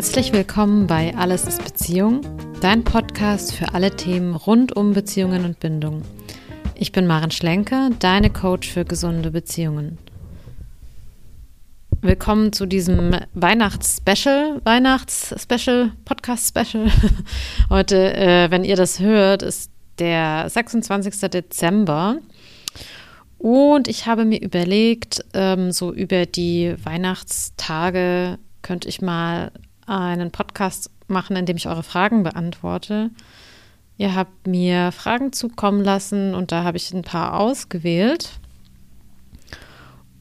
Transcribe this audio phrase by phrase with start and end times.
[0.00, 2.22] Herzlich willkommen bei Alles ist Beziehung,
[2.62, 6.00] dein Podcast für alle Themen rund um Beziehungen und Bindung.
[6.74, 9.98] Ich bin Maren Schlenker, deine Coach für gesunde Beziehungen.
[12.00, 16.90] Willkommen zu diesem Weihnachts-Special, Weihnachts-Special, Podcast-Special.
[17.68, 21.30] Heute, äh, wenn ihr das hört, ist der 26.
[21.30, 22.16] Dezember.
[23.36, 29.52] Und ich habe mir überlegt, ähm, so über die Weihnachtstage könnte ich mal
[29.90, 33.10] einen Podcast machen, in dem ich eure Fragen beantworte.
[33.96, 38.30] Ihr habt mir Fragen zukommen lassen und da habe ich ein paar ausgewählt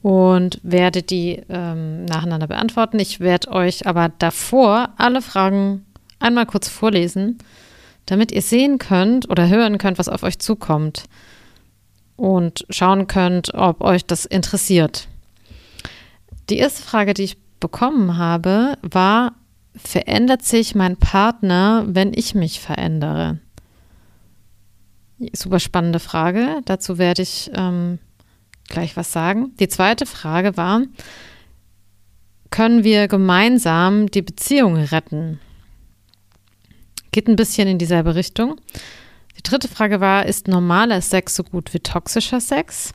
[0.02, 3.00] und werde die ähm, nacheinander beantworten.
[3.00, 5.86] Ich werde euch aber davor alle Fragen
[6.20, 7.38] einmal kurz vorlesen,
[8.06, 11.06] damit ihr sehen könnt oder hören könnt, was auf euch zukommt
[12.16, 15.08] und schauen könnt, ob euch das interessiert.
[16.50, 19.34] Die erste Frage, die ich bekommen habe, war,
[19.76, 23.40] verändert sich mein Partner, wenn ich mich verändere?
[25.34, 26.62] Super spannende Frage.
[26.66, 28.00] Dazu werde ich ähm,
[28.68, 29.54] gleich was sagen.
[29.60, 30.82] Die zweite Frage war,
[32.52, 35.40] können wir gemeinsam die Beziehung retten?
[37.12, 38.60] Geht ein bisschen in dieselbe Richtung.
[39.38, 42.94] Die dritte Frage war, ist normaler Sex so gut wie toxischer Sex?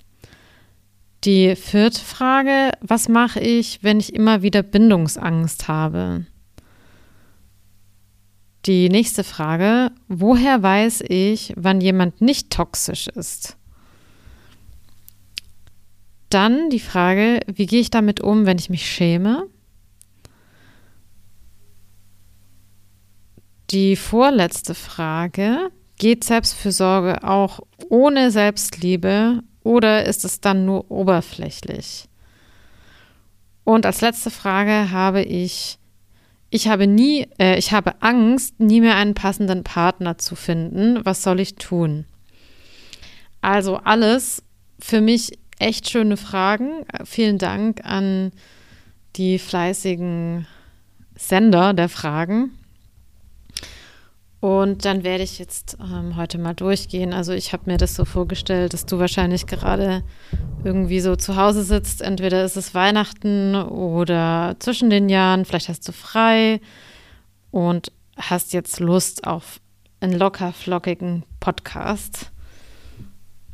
[1.24, 6.26] Die vierte Frage, was mache ich, wenn ich immer wieder Bindungsangst habe?
[8.66, 13.56] Die nächste Frage, woher weiß ich, wann jemand nicht toxisch ist?
[16.30, 19.48] Dann die Frage, wie gehe ich damit um, wenn ich mich schäme?
[23.70, 32.08] Die vorletzte Frage, geht Selbstfürsorge auch ohne Selbstliebe oder ist es dann nur oberflächlich?
[33.64, 35.78] Und als letzte Frage habe ich,
[36.54, 41.04] ich habe nie, äh, ich habe Angst, nie mehr einen passenden Partner zu finden.
[41.04, 42.04] Was soll ich tun?
[43.40, 44.44] Also alles
[44.78, 46.86] für mich echt schöne Fragen.
[47.04, 48.30] Vielen Dank an
[49.16, 50.46] die fleißigen
[51.16, 52.52] Sender der Fragen.
[54.44, 57.14] Und dann werde ich jetzt ähm, heute mal durchgehen.
[57.14, 60.02] Also ich habe mir das so vorgestellt, dass du wahrscheinlich gerade
[60.62, 62.02] irgendwie so zu Hause sitzt.
[62.02, 66.60] Entweder ist es Weihnachten oder zwischen den Jahren, vielleicht hast du frei
[67.52, 69.60] und hast jetzt Lust auf
[70.00, 72.30] einen locker flockigen Podcast.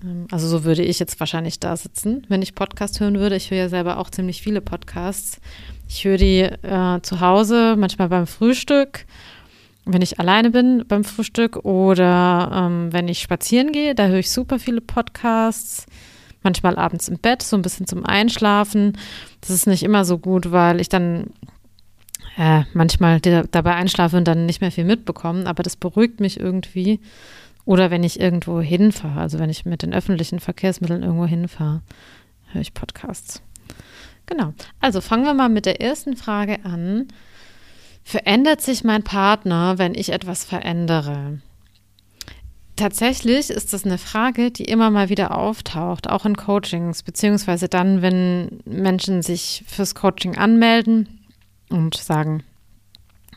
[0.03, 3.37] Ähm, also so würde ich jetzt wahrscheinlich da sitzen, wenn ich Podcast hören würde.
[3.37, 5.41] Ich höre ja selber auch ziemlich viele Podcasts.
[5.89, 9.07] Ich höre die äh, zu Hause, manchmal beim Frühstück
[9.84, 14.30] wenn ich alleine bin beim Frühstück oder ähm, wenn ich spazieren gehe, da höre ich
[14.30, 15.86] super viele Podcasts.
[16.42, 18.96] Manchmal abends im Bett, so ein bisschen zum Einschlafen.
[19.41, 21.30] Das ist nicht immer so gut, weil ich dann
[22.38, 27.00] äh, manchmal dabei einschlafe und dann nicht mehr viel mitbekomme, aber das beruhigt mich irgendwie.
[27.66, 31.82] Oder wenn ich irgendwo hinfahre, also wenn ich mit den öffentlichen Verkehrsmitteln irgendwo hinfahre,
[32.52, 33.42] höre ich Podcasts.
[34.26, 34.54] Genau.
[34.80, 37.08] Also fangen wir mal mit der ersten Frage an.
[38.10, 41.38] Verändert sich mein Partner, wenn ich etwas verändere?
[42.75, 48.03] Tatsächlich ist das eine Frage, die immer mal wieder auftaucht, auch in Coachings, beziehungsweise dann,
[48.03, 51.21] wenn Menschen sich fürs Coaching anmelden
[51.69, 52.43] und sagen,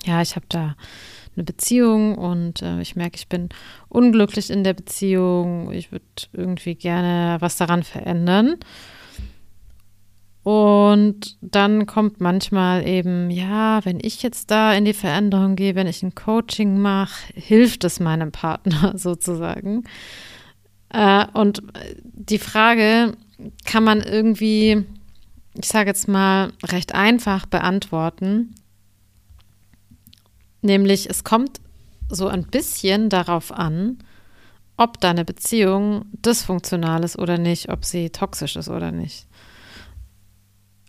[0.06, 0.76] ja, ich habe da
[1.36, 3.50] eine Beziehung und äh, ich merke, ich bin
[3.90, 8.56] unglücklich in der Beziehung, ich würde irgendwie gerne was daran verändern.
[10.44, 15.88] Und dann kommt manchmal eben, ja, wenn ich jetzt da in die Veränderung gehe, wenn
[15.88, 19.86] ich ein Coaching mache, hilft es meinem Partner sozusagen.
[20.90, 21.64] Äh, und
[22.04, 23.14] die Frage
[23.64, 24.86] kann man irgendwie,
[25.56, 28.56] ich sage jetzt mal, recht einfach beantworten.
[30.62, 31.62] Nämlich, es kommt
[32.10, 33.98] so ein bisschen darauf an,
[34.76, 39.26] ob deine Beziehung dysfunktional ist oder nicht, ob sie toxisch ist oder nicht.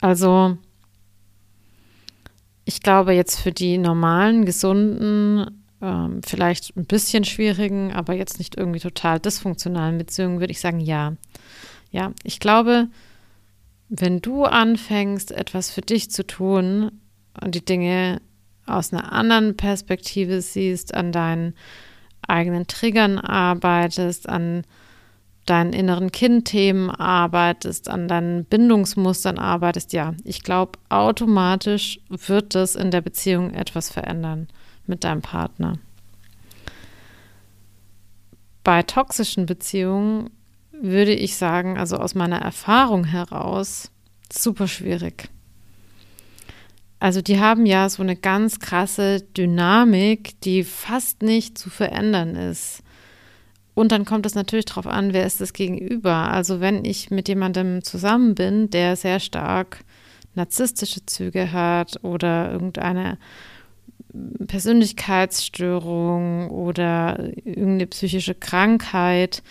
[0.04, 0.58] Also
[2.66, 8.58] ich glaube jetzt für die normalen, gesunden, ähm, vielleicht ein bisschen schwierigen, aber jetzt nicht
[8.58, 11.14] irgendwie total dysfunktionalen Beziehungen würde ich sagen, ja.
[11.90, 12.88] Ja, ich glaube,
[13.88, 17.00] wenn du anfängst, etwas für dich zu tun
[17.42, 18.20] und die Dinge
[18.66, 21.54] aus einer anderen Perspektive siehst, an deinen
[22.28, 24.64] eigenen Triggern arbeitest, an
[25.46, 32.90] deinen inneren Kindthemen arbeitest, an deinen Bindungsmustern arbeitest, ja, ich glaube, automatisch wird das in
[32.90, 34.48] der Beziehung etwas verändern
[34.86, 35.78] mit deinem Partner.
[38.62, 40.30] Bei toxischen Beziehungen
[40.72, 43.90] würde ich sagen, also aus meiner Erfahrung heraus,
[44.32, 45.28] super schwierig.
[46.98, 52.83] Also die haben ja so eine ganz krasse Dynamik, die fast nicht zu verändern ist.
[53.74, 56.30] Und dann kommt es natürlich darauf an, wer ist das Gegenüber.
[56.30, 59.84] Also wenn ich mit jemandem zusammen bin, der sehr stark
[60.34, 63.18] narzisstische Züge hat oder irgendeine
[64.46, 69.42] Persönlichkeitsstörung oder irgendeine psychische Krankheit,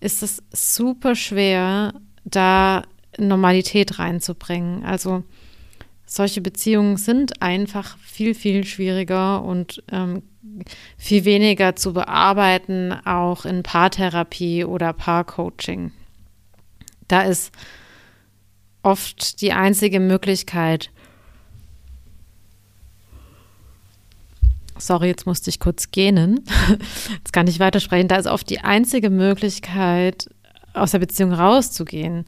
[0.00, 1.94] ist es super schwer,
[2.24, 2.82] da
[3.18, 4.84] Normalität reinzubringen.
[4.84, 5.22] Also
[6.06, 10.22] solche Beziehungen sind einfach viel, viel schwieriger und ähm,
[10.98, 15.92] viel weniger zu bearbeiten, auch in Paartherapie oder Paarcoaching.
[17.08, 17.52] Da ist
[18.82, 20.90] oft die einzige Möglichkeit,
[24.76, 26.44] sorry, jetzt musste ich kurz gähnen,
[27.18, 30.28] jetzt kann ich weitersprechen, da ist oft die einzige Möglichkeit,
[30.74, 32.24] aus der Beziehung rauszugehen.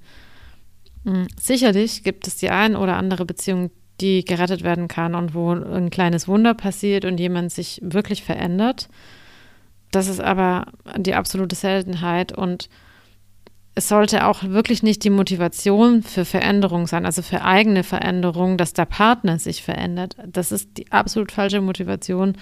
[1.05, 3.71] Hm, sicherlich gibt es die ein oder andere Beziehung,
[4.01, 8.89] die gerettet werden kann und wo ein kleines Wunder passiert und jemand sich wirklich verändert.
[9.93, 10.67] Das ist aber
[10.97, 12.69] die absolute Seltenheit und
[13.77, 18.73] es sollte auch wirklich nicht die Motivation für Veränderung sein, also für eigene Veränderung, dass
[18.73, 20.17] der Partner sich verändert.
[20.27, 22.37] Das ist die absolut falsche Motivation.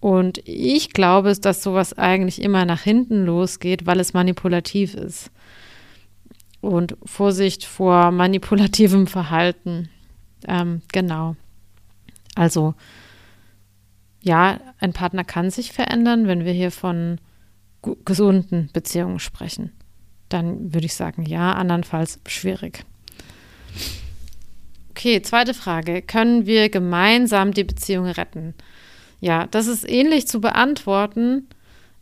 [0.00, 5.30] Und ich glaube, dass sowas eigentlich immer nach hinten losgeht, weil es manipulativ ist.
[6.60, 9.88] Und Vorsicht vor manipulativem Verhalten.
[10.46, 11.36] Ähm, genau.
[12.34, 12.74] Also,
[14.22, 17.18] ja, ein Partner kann sich verändern, wenn wir hier von
[18.04, 19.72] gesunden Beziehungen sprechen
[20.30, 22.84] dann würde ich sagen ja, andernfalls schwierig.
[24.90, 26.02] Okay, zweite Frage.
[26.02, 28.54] Können wir gemeinsam die Beziehung retten?
[29.20, 31.48] Ja, das ist ähnlich zu beantworten.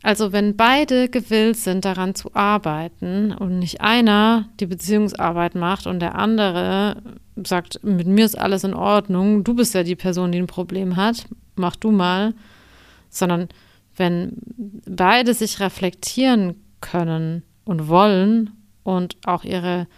[0.03, 5.99] Also wenn beide gewillt sind, daran zu arbeiten und nicht einer die Beziehungsarbeit macht und
[6.01, 7.03] der andere
[7.37, 10.97] sagt, mit mir ist alles in Ordnung, du bist ja die Person, die ein Problem
[10.97, 12.35] hat, mach du mal,
[13.11, 13.49] sondern
[13.97, 14.35] wenn
[14.87, 18.51] beide sich reflektieren können und wollen
[18.85, 19.89] und auch ihre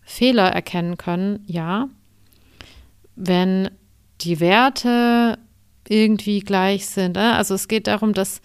[0.00, 1.88] Fehler erkennen können, ja.
[3.14, 3.70] Wenn
[4.22, 5.38] die Werte
[5.88, 7.20] irgendwie gleich sind, äh?
[7.20, 8.40] also es geht darum, dass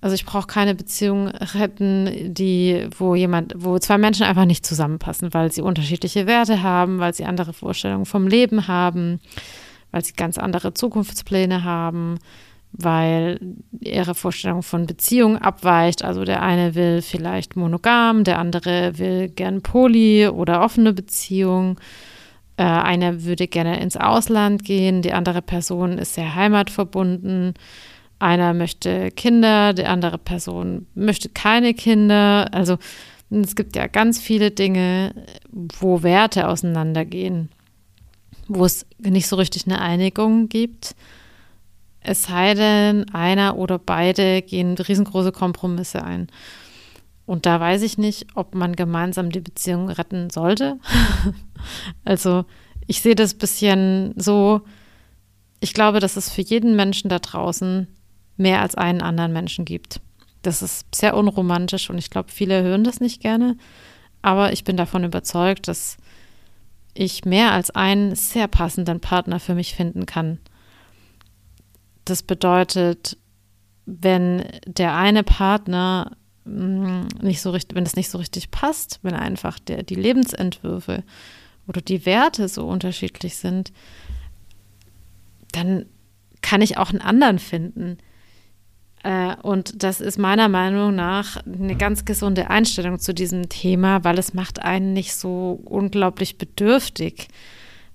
[0.00, 5.32] also ich brauche keine Beziehung retten, die, wo jemand, wo zwei Menschen einfach nicht zusammenpassen,
[5.32, 9.20] weil sie unterschiedliche Werte haben, weil sie andere Vorstellungen vom Leben haben,
[9.90, 12.18] weil sie ganz andere Zukunftspläne haben,
[12.72, 13.40] weil
[13.80, 16.04] ihre Vorstellung von Beziehung abweicht.
[16.04, 21.80] Also der eine will vielleicht monogam, der andere will gern poly oder offene Beziehung.
[22.58, 27.54] Äh, einer würde gerne ins Ausland gehen, die andere Person ist sehr heimatverbunden.
[28.18, 32.48] Einer möchte Kinder, die andere Person möchte keine Kinder.
[32.52, 32.78] Also
[33.30, 35.14] es gibt ja ganz viele Dinge,
[35.50, 37.50] wo Werte auseinandergehen,
[38.48, 40.94] wo es nicht so richtig eine Einigung gibt.
[42.00, 46.28] Es sei denn, einer oder beide gehen riesengroße Kompromisse ein.
[47.26, 50.78] Und da weiß ich nicht, ob man gemeinsam die Beziehung retten sollte.
[52.04, 52.44] also
[52.86, 54.60] ich sehe das bisschen so,
[55.58, 57.88] ich glaube, dass es für jeden Menschen da draußen
[58.36, 60.00] mehr als einen anderen Menschen gibt.
[60.42, 63.56] Das ist sehr unromantisch und ich glaube, viele hören das nicht gerne.
[64.22, 65.96] Aber ich bin davon überzeugt, dass
[66.94, 70.38] ich mehr als einen sehr passenden Partner für mich finden kann.
[72.04, 73.18] Das bedeutet,
[73.84, 79.14] wenn der eine Partner mm, nicht so richtig, wenn das nicht so richtig passt, wenn
[79.14, 81.04] einfach der, die Lebensentwürfe
[81.66, 83.72] oder die Werte so unterschiedlich sind,
[85.52, 85.86] dann
[86.42, 87.98] kann ich auch einen anderen finden.
[89.06, 94.18] Äh, und das ist meiner Meinung nach eine ganz gesunde Einstellung zu diesem Thema, weil
[94.18, 97.28] es macht einen nicht so unglaublich bedürftig.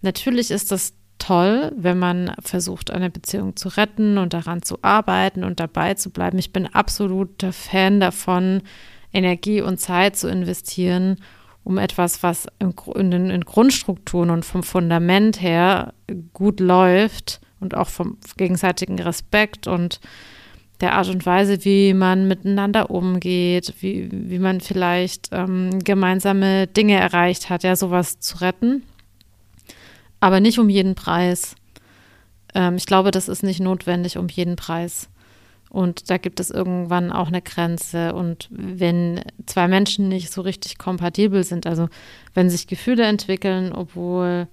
[0.02, 5.44] Natürlich ist das toll, wenn man versucht, eine Beziehung zu retten und daran zu arbeiten
[5.44, 6.40] und dabei zu bleiben.
[6.40, 8.62] Ich bin absoluter Fan davon,
[9.12, 11.18] Energie und Zeit zu investieren,
[11.66, 15.94] um etwas, was in, in, in Grundstrukturen und vom Fundament her
[16.32, 20.00] gut läuft und auch vom gegenseitigen Respekt und
[20.82, 26.96] der Art und Weise, wie man miteinander umgeht, wie, wie man vielleicht ähm, gemeinsame Dinge
[26.96, 28.84] erreicht hat, ja, sowas zu retten
[30.22, 31.56] aber nicht um jeden Preis.
[32.56, 35.10] Ähm, ich glaube, das ist nicht notwendig um jeden Preis.
[35.70, 38.14] Und da gibt es irgendwann auch eine Grenze.
[38.14, 41.90] Und wenn zwei Menschen nicht so richtig kompatibel sind, also
[42.34, 44.48] wenn sich Gefühle entwickeln, obwohl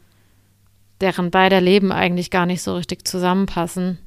[1.00, 3.99] deren beider Leben eigentlich gar nicht so richtig zusammenpassen,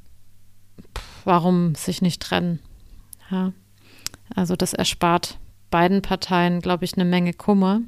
[1.26, 2.60] warum sich nicht trennen?
[3.30, 3.54] Ja.
[4.36, 5.38] Also das erspart
[5.70, 7.82] beiden Parteien, glaube ich, eine Menge Kummer.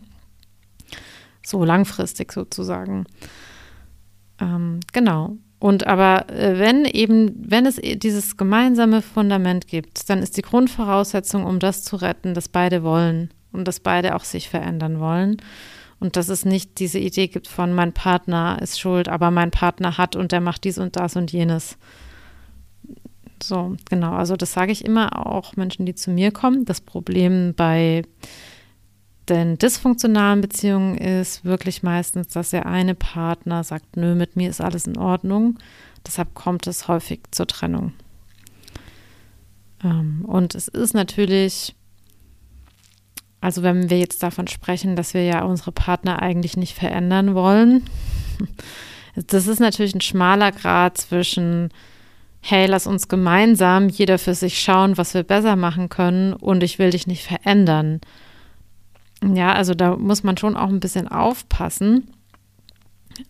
[1.46, 3.06] So langfristig sozusagen.
[4.40, 5.38] Ähm, genau.
[5.60, 11.46] Und aber äh, wenn eben, wenn es dieses gemeinsame Fundament gibt, dann ist die Grundvoraussetzung,
[11.46, 15.38] um das zu retten, dass beide wollen und dass beide auch sich verändern wollen.
[16.00, 19.98] Und dass es nicht diese Idee gibt von mein Partner ist schuld, aber mein Partner
[19.98, 21.78] hat und der macht dies und das und jenes.
[23.48, 24.14] So, genau.
[24.14, 26.66] Also das sage ich immer auch Menschen, die zu mir kommen.
[26.66, 28.04] Das Problem bei
[29.30, 34.62] den dysfunktionalen Beziehungen ist wirklich meistens, dass der eine Partner sagt, nö, mit mir ist
[34.62, 35.58] alles in Ordnung.
[36.06, 37.94] Deshalb kommt es häufig zur Trennung.
[39.84, 41.76] Ähm, und es ist natürlich,
[43.40, 47.84] also wenn wir jetzt davon sprechen, dass wir ja unsere Partner eigentlich nicht verändern wollen,
[49.16, 51.70] das ist natürlich ein schmaler Grad zwischen,
[52.46, 56.78] hey, lass uns gemeinsam jeder für sich schauen, was wir besser machen können und ich
[56.78, 58.02] will dich nicht verändern.
[59.24, 62.12] Ja, also da muss man schon auch ein bisschen aufpassen,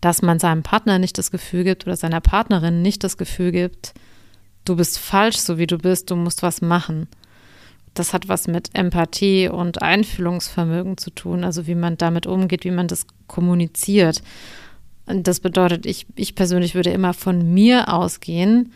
[0.02, 3.94] dass man seinem Partner nicht das Gefühl gibt oder seiner Partnerin nicht das Gefühl gibt,
[4.66, 7.08] du bist falsch, so wie du bist, du musst was machen.
[7.94, 12.72] Das hat was mit Empathie und Einfühlungsvermögen zu tun, also wie man damit umgeht, wie
[12.72, 14.24] man das kommuniziert.
[15.06, 18.74] Und das bedeutet, ich, ich persönlich würde immer von mir ausgehen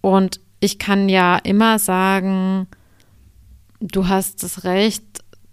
[0.00, 2.66] und ich kann ja immer sagen,
[3.80, 5.04] du hast das Recht,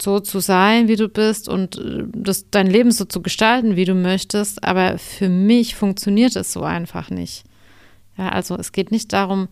[0.01, 3.85] so zu sein, wie du bist und äh, das, dein Leben so zu gestalten, wie
[3.85, 4.63] du möchtest.
[4.63, 7.43] Aber für mich funktioniert es so einfach nicht.
[8.17, 9.47] Ja, also es geht nicht darum,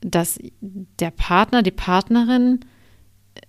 [0.00, 2.60] dass der Partner, die Partnerin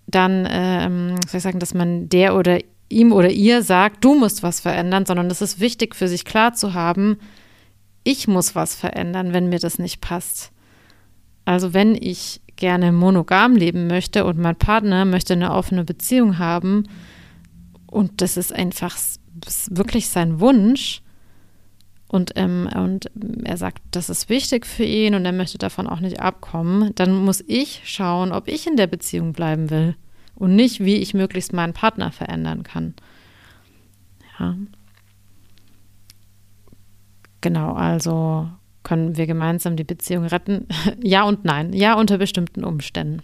[0.05, 2.59] dann, ähm, soll ich sagen, dass man der oder
[2.89, 6.53] ihm oder ihr sagt, du musst was verändern, sondern es ist wichtig für sich klar
[6.53, 7.17] zu haben,
[8.03, 10.51] ich muss was verändern, wenn mir das nicht passt.
[11.45, 16.87] Also wenn ich gerne monogam leben möchte und mein Partner möchte eine offene Beziehung haben
[17.87, 18.95] und das ist einfach
[19.69, 21.01] wirklich sein Wunsch
[22.07, 23.09] und, ähm, und
[23.43, 27.15] er sagt, das ist wichtig für ihn und er möchte davon auch nicht abkommen, dann
[27.15, 29.95] muss ich schauen, ob ich in der Beziehung bleiben will
[30.35, 32.93] und nicht, wie ich möglichst meinen Partner verändern kann.
[34.39, 34.55] Ja.
[37.41, 38.49] Genau, also
[38.83, 40.67] können wir gemeinsam die Beziehung retten?
[41.03, 41.73] ja und nein.
[41.73, 43.21] Ja, unter bestimmten Umständen.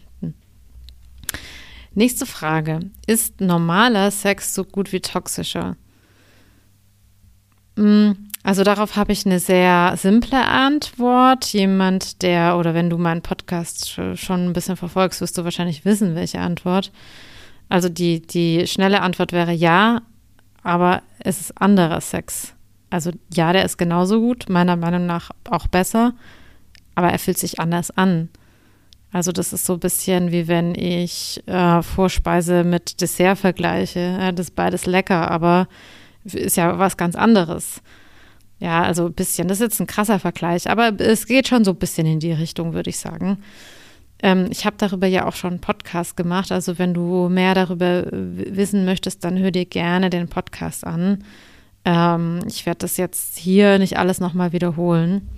[1.93, 2.81] Nächste Frage.
[3.07, 5.77] Ist normaler Sex so gut wie toxischer?
[7.75, 8.11] Mm,
[8.43, 11.45] also darauf habe ich eine sehr simple Antwort.
[11.53, 16.13] Jemand, der, oder wenn du meinen Podcast schon ein bisschen verfolgst, wirst du wahrscheinlich wissen,
[16.13, 16.91] welche Antwort.
[17.67, 20.03] Also die, die schnelle Antwort wäre ja,
[20.63, 22.53] aber es ist anderer Sex.
[22.89, 26.13] Also ja, der ist genauso gut, meiner Meinung nach auch besser,
[26.95, 28.29] aber er fühlt sich anders an.
[29.11, 34.17] Also das ist so ein bisschen wie wenn ich äh, Vorspeise mit Dessert vergleiche.
[34.19, 35.67] Ja, das ist beides lecker, aber
[36.23, 37.81] ist ja was ganz anderes.
[38.59, 39.47] Ja, also ein bisschen.
[39.47, 42.33] Das ist jetzt ein krasser Vergleich, aber es geht schon so ein bisschen in die
[42.33, 43.37] Richtung, würde ich sagen.
[44.21, 46.51] Ähm, ich habe darüber ja auch schon einen Podcast gemacht.
[46.51, 51.23] Also wenn du mehr darüber wissen möchtest, dann hör dir gerne den Podcast an.
[51.87, 55.29] Ähm, ich werde das jetzt hier nicht alles nochmal wiederholen.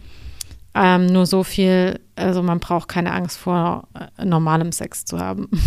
[0.74, 5.50] Ähm, nur so viel, also man braucht keine Angst vor äh, normalem Sex zu haben.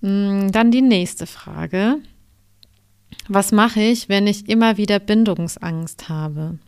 [0.00, 1.96] Mm, dann die nächste Frage.
[3.26, 6.58] Was mache ich, wenn ich immer wieder Bindungsangst habe?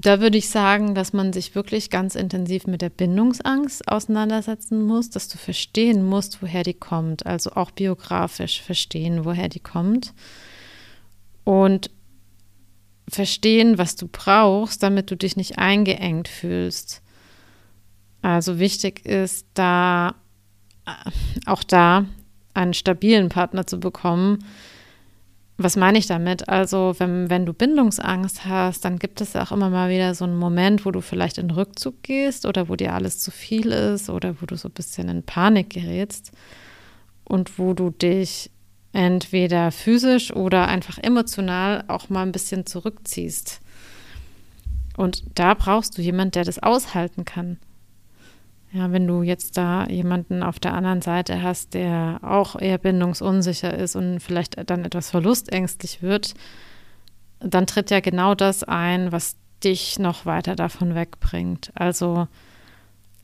[0.00, 5.10] Da würde ich sagen, dass man sich wirklich ganz intensiv mit der Bindungsangst auseinandersetzen muss,
[5.10, 10.14] dass du verstehen musst, woher die kommt, also auch biografisch verstehen, woher die kommt
[11.42, 11.90] und
[13.08, 17.02] verstehen, was du brauchst, damit du dich nicht eingeengt fühlst.
[18.22, 20.14] Also wichtig ist da
[20.86, 20.92] äh,
[21.46, 22.04] auch da
[22.54, 24.44] einen stabilen Partner zu bekommen,
[25.58, 26.48] was meine ich damit?
[26.48, 30.38] Also, wenn, wenn du Bindungsangst hast, dann gibt es auch immer mal wieder so einen
[30.38, 34.40] Moment, wo du vielleicht in Rückzug gehst oder wo dir alles zu viel ist oder
[34.40, 36.30] wo du so ein bisschen in Panik gerätst
[37.24, 38.52] und wo du dich
[38.92, 43.60] entweder physisch oder einfach emotional auch mal ein bisschen zurückziehst.
[44.96, 47.58] Und da brauchst du jemanden, der das aushalten kann.
[48.72, 53.74] Ja, wenn du jetzt da jemanden auf der anderen Seite hast, der auch eher bindungsunsicher
[53.74, 56.34] ist und vielleicht dann etwas verlustängstlich wird,
[57.40, 61.70] dann tritt ja genau das ein, was dich noch weiter davon wegbringt.
[61.74, 62.28] Also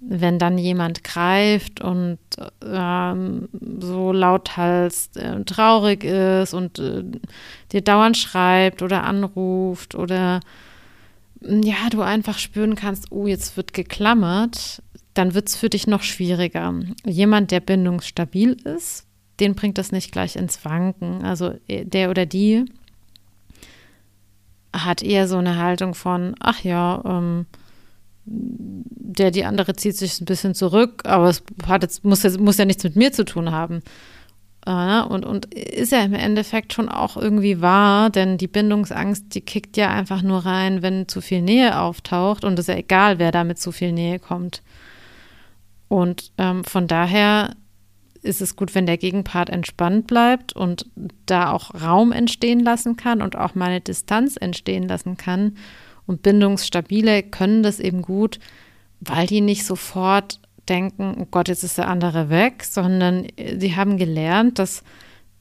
[0.01, 2.19] wenn dann jemand greift und
[2.65, 3.49] ähm,
[3.81, 7.05] so lauthals äh, traurig ist und äh,
[7.73, 10.41] dir dauernd schreibt oder anruft oder
[11.41, 14.83] ja, du einfach spüren kannst, oh, jetzt wird geklammert,
[15.15, 16.75] dann wird es für dich noch schwieriger.
[17.07, 19.07] Jemand, der bindungsstabil ist,
[19.41, 21.25] den bringt das nicht gleich ins Wanken.
[21.25, 22.65] Also äh, der oder die
[24.73, 27.47] hat eher so eine Haltung von, ach ja, ähm,
[28.27, 32.57] der, die andere zieht sich ein bisschen zurück, aber es hat jetzt, muss, jetzt, muss
[32.57, 33.83] ja nichts mit mir zu tun haben.
[34.67, 39.43] Äh, und, und ist ja im Endeffekt schon auch irgendwie wahr, denn die Bindungsangst, die
[39.43, 43.19] kickt ja einfach nur rein, wenn zu viel Nähe auftaucht und es ist ja egal,
[43.19, 44.63] wer da mit zu viel Nähe kommt.
[45.89, 47.55] Und ähm, von daher
[48.23, 50.87] ist es gut, wenn der Gegenpart entspannt bleibt und
[51.27, 55.57] da auch Raum entstehen lassen kann und auch mal eine Distanz entstehen lassen kann.
[56.07, 58.39] Und Bindungsstabile können das eben gut,
[59.01, 63.27] weil die nicht sofort denken, oh Gott, jetzt ist der andere weg, sondern
[63.59, 64.83] sie haben gelernt, dass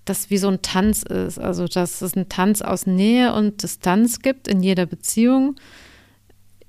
[0.05, 1.39] das wie so ein Tanz ist.
[1.39, 5.55] Also, dass es einen Tanz aus Nähe und Distanz gibt in jeder Beziehung.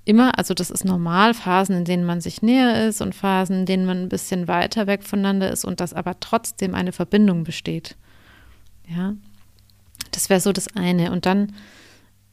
[0.04, 3.66] Immer, also das ist normal, Phasen, in denen man sich näher ist und Phasen, in
[3.66, 7.96] denen man ein bisschen weiter weg voneinander ist und dass aber trotzdem eine Verbindung besteht.
[8.86, 9.14] Ja,
[10.10, 11.10] das wäre so das eine.
[11.10, 11.54] Und dann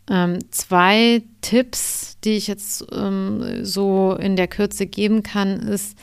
[0.10, 5.98] ähm, zwei Tipps, die ich jetzt ähm, so in der Kürze geben kann, ist,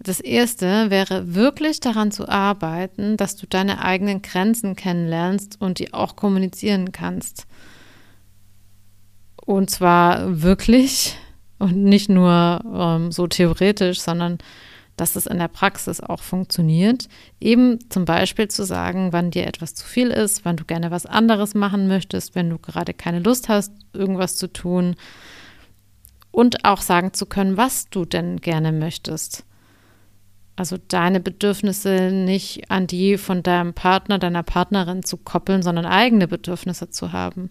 [0.00, 5.94] das erste wäre wirklich daran zu arbeiten, dass du deine eigenen Grenzen kennenlernst und die
[5.94, 7.46] auch kommunizieren kannst.
[9.44, 11.16] Und zwar wirklich
[11.58, 14.38] und nicht nur ähm, so theoretisch, sondern
[14.96, 17.08] dass es in der Praxis auch funktioniert.
[17.40, 21.06] Eben zum Beispiel zu sagen, wann dir etwas zu viel ist, wann du gerne was
[21.06, 24.94] anderes machen möchtest, wenn du gerade keine Lust hast, irgendwas zu tun.
[26.30, 29.44] Und auch sagen zu können, was du denn gerne möchtest.
[30.56, 36.28] Also deine Bedürfnisse nicht an die von deinem Partner, deiner Partnerin zu koppeln, sondern eigene
[36.28, 37.50] Bedürfnisse zu haben.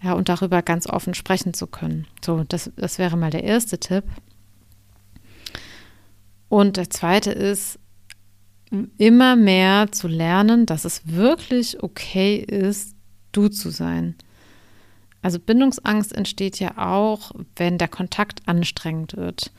[0.00, 2.06] Ja, und darüber ganz offen sprechen zu können.
[2.24, 4.04] So, das, das wäre mal der erste Tipp.
[6.48, 7.78] Und der zweite ist,
[8.98, 12.94] immer mehr zu lernen, dass es wirklich okay ist,
[13.32, 14.14] du zu sein.
[15.22, 19.52] Also Bindungsangst entsteht ja auch, wenn der Kontakt anstrengend wird.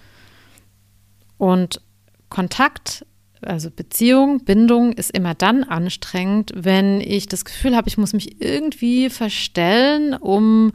[1.37, 1.81] Und
[2.29, 3.05] Kontakt,
[3.41, 8.41] also Beziehung, Bindung ist immer dann anstrengend, wenn ich das Gefühl habe, ich muss mich
[8.41, 10.71] irgendwie verstellen, um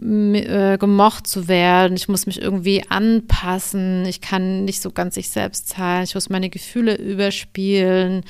[0.00, 1.96] äh, gemocht zu werden.
[1.96, 4.04] Ich muss mich irgendwie anpassen.
[4.06, 6.04] Ich kann nicht so ganz ich selbst sein.
[6.04, 8.24] Ich muss meine Gefühle überspielen.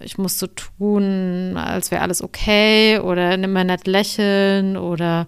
[0.00, 5.26] Ich muss so tun, als wäre alles okay oder immer nett lächeln oder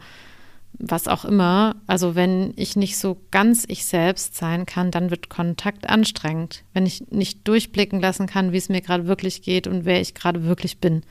[0.78, 1.76] was auch immer.
[1.87, 6.64] Also wenn ich nicht so ganz ich selbst sein kann, dann wird Kontakt anstrengend.
[6.72, 10.14] Wenn ich nicht durchblicken lassen kann, wie es mir gerade wirklich geht und wer ich
[10.14, 11.02] gerade wirklich bin.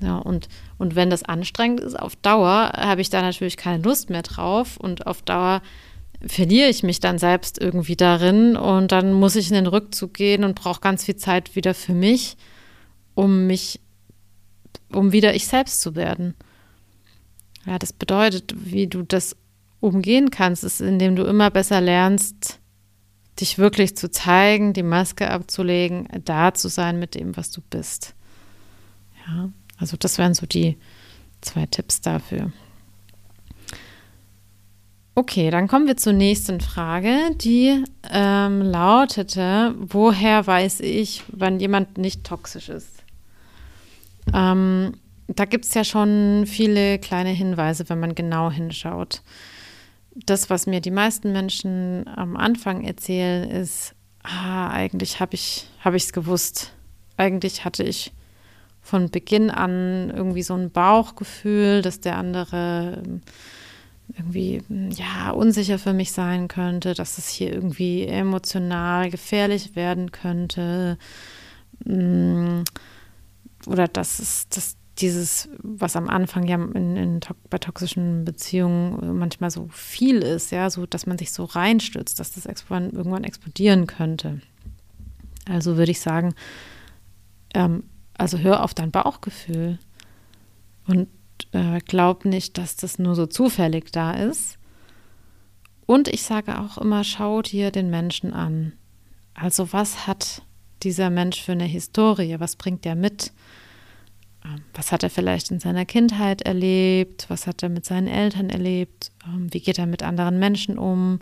[0.00, 4.10] Ja, und, und wenn das anstrengend ist auf Dauer, habe ich da natürlich keine Lust
[4.10, 5.62] mehr drauf und auf Dauer
[6.26, 10.44] verliere ich mich dann selbst irgendwie darin und dann muss ich in den Rückzug gehen
[10.44, 12.36] und brauche ganz viel Zeit wieder für mich,
[13.14, 13.80] um mich,
[14.92, 16.34] um wieder ich selbst zu werden.
[17.66, 19.36] Ja, das bedeutet, wie du das
[19.80, 22.60] umgehen kannst, ist, indem du immer besser lernst,
[23.40, 28.14] dich wirklich zu zeigen, die Maske abzulegen, da zu sein mit dem, was du bist.
[29.26, 29.50] Ja.
[29.78, 30.78] Also das wären so die
[31.42, 32.52] zwei Tipps dafür.
[35.14, 41.96] Okay, dann kommen wir zur nächsten Frage, die ähm, lautete, woher weiß ich, wann jemand
[41.96, 43.02] nicht toxisch ist?
[44.34, 44.92] Ähm,
[45.28, 49.22] da gibt es ja schon viele kleine Hinweise, wenn man genau hinschaut.
[50.14, 56.12] Das, was mir die meisten Menschen am Anfang erzählen, ist, ah, eigentlich habe ich es
[56.12, 56.72] gewusst.
[57.16, 58.12] Eigentlich hatte ich
[58.80, 63.20] von Beginn an irgendwie so ein Bauchgefühl, dass der andere ähm,
[64.16, 64.62] irgendwie
[64.96, 70.98] ja unsicher für mich sein könnte, dass es hier irgendwie emotional gefährlich werden könnte
[71.84, 72.62] mm,
[73.66, 79.50] oder dass es dass dieses, was am Anfang ja in, in, bei toxischen Beziehungen manchmal
[79.50, 84.40] so viel ist, ja, so dass man sich so reinstürzt, dass das irgendwann explodieren könnte.
[85.48, 86.34] Also würde ich sagen,
[87.54, 89.78] ähm, also hör auf dein Bauchgefühl
[90.86, 91.08] und
[91.52, 94.58] äh, glaub nicht, dass das nur so zufällig da ist.
[95.84, 98.72] Und ich sage auch immer, schau dir den Menschen an.
[99.34, 100.42] Also was hat
[100.82, 102.36] dieser Mensch für eine Historie?
[102.38, 103.32] Was bringt er mit?
[104.46, 107.26] Ähm, was hat er vielleicht in seiner Kindheit erlebt?
[107.28, 109.12] Was hat er mit seinen Eltern erlebt?
[109.26, 111.20] Ähm, wie geht er mit anderen Menschen um?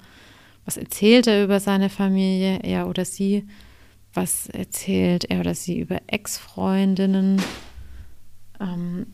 [0.64, 3.44] Was erzählt er über seine Familie, er oder sie?
[4.14, 7.42] was erzählt er oder sie über Ex-Freundinnen,
[8.60, 9.06] ähm,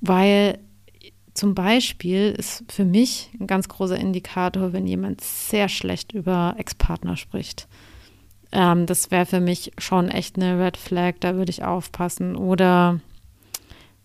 [0.00, 0.58] weil
[1.34, 7.16] zum Beispiel ist für mich ein ganz großer Indikator, wenn jemand sehr schlecht über Ex-Partner
[7.16, 7.68] spricht.
[8.52, 12.36] Ähm, das wäre für mich schon echt eine Red Flag, da würde ich aufpassen.
[12.36, 13.00] Oder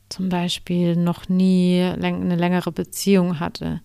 [0.10, 3.82] zum Beispiel noch nie eine längere Beziehung hatte,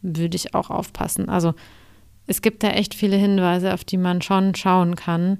[0.00, 1.28] würde ich auch aufpassen.
[1.28, 1.54] Also
[2.26, 5.38] es gibt da echt viele Hinweise, auf die man schon schauen kann.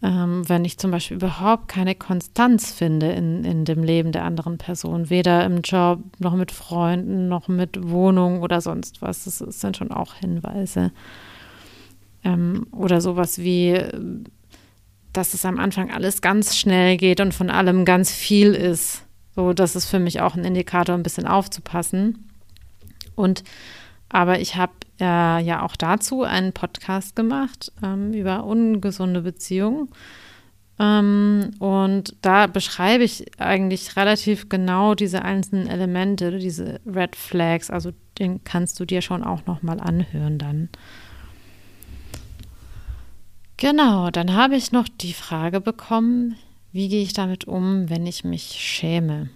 [0.00, 4.56] Ähm, wenn ich zum Beispiel überhaupt keine Konstanz finde in, in dem Leben der anderen
[4.56, 9.60] Person, weder im Job noch mit Freunden noch mit Wohnung oder sonst was, das, das
[9.60, 10.92] sind schon auch Hinweise.
[12.24, 13.80] Ähm, oder sowas wie,
[15.12, 19.04] dass es am Anfang alles ganz schnell geht und von allem ganz viel ist.
[19.34, 22.28] So, das ist für mich auch ein Indikator, ein bisschen aufzupassen.
[23.14, 23.44] Und
[24.08, 29.88] aber ich habe äh, ja auch dazu einen Podcast gemacht ähm, über ungesunde Beziehungen.
[30.78, 37.70] Ähm, und da beschreibe ich eigentlich relativ genau diese einzelnen Elemente, diese Red Flags.
[37.70, 40.68] Also den kannst du dir schon auch noch mal anhören dann.
[43.58, 46.36] Genau, dann habe ich noch die Frage bekommen,
[46.70, 49.30] wie gehe ich damit um, wenn ich mich schäme?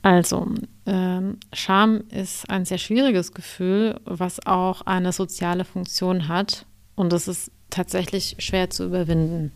[0.00, 0.48] Also,
[0.86, 6.64] ähm, Scham ist ein sehr schwieriges Gefühl, was auch eine soziale Funktion hat.
[6.94, 9.52] Und es ist tatsächlich schwer zu überwinden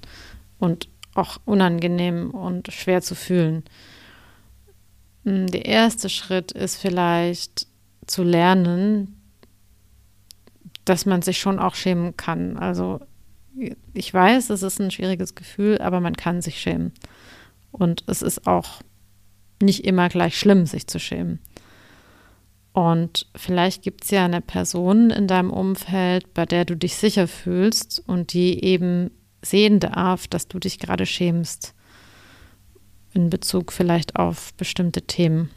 [0.59, 3.65] und auch unangenehm und schwer zu fühlen.
[5.25, 7.67] Hm, der erste Schritt ist vielleicht
[8.07, 9.20] zu lernen,
[10.91, 12.57] dass man sich schon auch schämen kann.
[12.57, 12.99] Also
[13.95, 16.93] ich weiß, es ist ein schwieriges Gefühl, aber man kann sich schämen.
[17.71, 18.81] Und es ist auch
[19.63, 21.39] nicht immer gleich schlimm, sich zu schämen.
[22.73, 27.29] Und vielleicht gibt es ja eine Person in deinem Umfeld, bei der du dich sicher
[27.29, 31.75] fühlst und die eben sehen darf, dass du dich gerade schämst.
[33.15, 35.51] In Bezug vielleicht auf bestimmte Themen.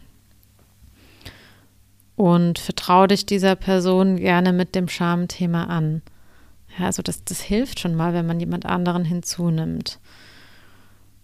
[2.15, 6.01] Und vertraue dich dieser Person gerne mit dem Schamthema an.
[6.77, 9.99] Ja, also das, das hilft schon mal, wenn man jemand anderen hinzunimmt.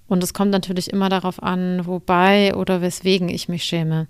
[0.07, 4.07] Und es kommt natürlich immer darauf an, wobei oder weswegen ich mich schäme.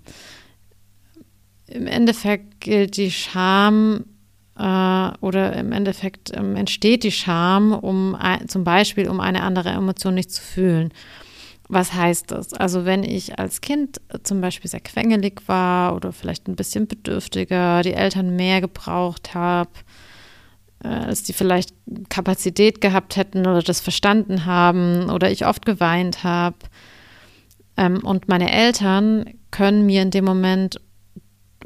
[1.66, 4.06] Im Endeffekt gilt die Scham
[4.58, 8.16] äh, oder im Endeffekt ähm, entsteht die Scham, um
[8.48, 10.92] zum Beispiel um eine andere Emotion nicht zu fühlen.
[11.72, 12.52] Was heißt das?
[12.52, 17.82] Also wenn ich als Kind zum Beispiel sehr quengelig war oder vielleicht ein bisschen bedürftiger,
[17.82, 19.70] die Eltern mehr gebraucht habe,
[20.82, 21.72] äh, dass die vielleicht
[22.08, 26.56] Kapazität gehabt hätten oder das verstanden haben oder ich oft geweint habe.
[27.76, 30.80] Ähm, und meine Eltern können mir in dem Moment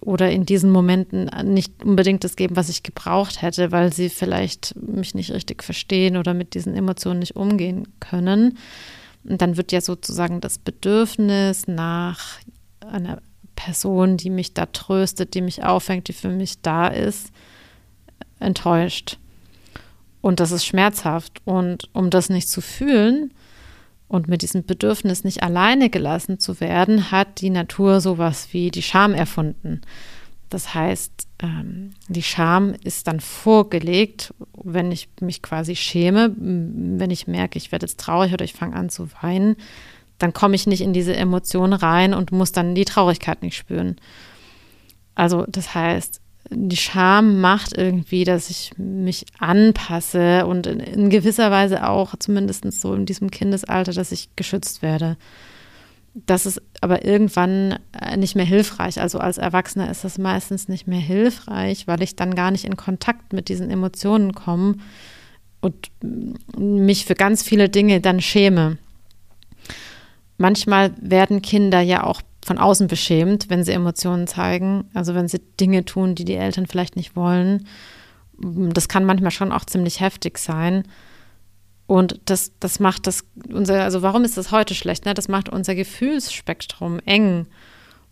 [0.03, 4.75] oder in diesen Momenten nicht unbedingt das geben, was ich gebraucht hätte, weil sie vielleicht
[4.77, 8.59] mich nicht richtig verstehen oder mit diesen Emotionen nicht umgehen können.
[9.29, 12.39] Und dann wird ja sozusagen das Bedürfnis nach
[12.81, 13.23] einer
[13.57, 17.31] Person, die mich da tröstet, die mich auffängt, die für mich da ist,
[18.39, 19.19] enttäuscht.
[20.21, 21.41] Und das ist schmerzhaft.
[21.45, 23.33] Und um das nicht zu fühlen
[24.09, 28.83] und mit diesem Bedürfnis nicht alleine gelassen zu werden, hat die Natur sowas wie die
[28.83, 29.81] Scham erfunden.
[30.55, 37.27] Das heißt, ähm, die Scham ist dann vorgelegt, wenn ich mich quasi schäme, wenn ich
[37.27, 39.57] merke, ich werde jetzt traurig oder ich fange an zu weinen,
[40.19, 43.97] dann komme ich nicht in diese Emotion rein und muss dann die Traurigkeit nicht spüren.
[45.17, 51.51] Also das heißt, die Scham macht irgendwie, dass ich mich anpasse und in, in gewisser
[51.51, 55.17] Weise auch, zumindest so in diesem Kindesalter, dass ich geschützt werde.
[56.15, 59.01] Das ist aber irgendwann äh, nicht mehr hilfreich.
[59.01, 62.77] Also als Erwachsener ist das meistens nicht mehr hilfreich, weil ich dann gar nicht in
[62.77, 64.77] Kontakt mit diesen Emotionen komme
[65.61, 65.91] und
[66.57, 68.79] mich für ganz viele Dinge dann schäme.
[70.39, 74.85] Manchmal werden Kinder ja auch von außen beschämt, wenn sie Emotionen zeigen.
[74.95, 77.67] Also wenn sie Dinge tun, die die Eltern vielleicht nicht wollen.
[78.39, 80.85] Das kann manchmal schon auch ziemlich heftig sein.
[81.87, 85.05] Und das, das macht das, unser, also warum ist das heute schlecht?
[85.05, 85.15] Ne?
[85.15, 87.47] Das macht unser Gefühlsspektrum eng.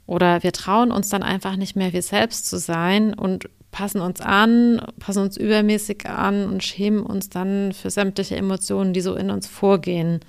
[0.06, 4.20] Oder wir trauen uns dann einfach nicht mehr, wir selbst zu sein und passen uns
[4.20, 9.30] an, passen uns übermäßig an und schämen uns dann für sämtliche Emotionen, die so in
[9.30, 10.20] uns vorgehen.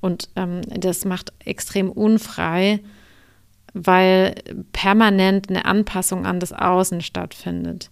[0.00, 2.80] Und ähm, das macht extrem unfrei
[3.74, 4.34] weil
[4.72, 7.90] permanent eine Anpassung an das Außen stattfindet.